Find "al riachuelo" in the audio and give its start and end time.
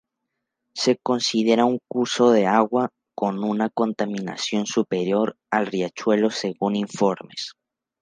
5.51-6.31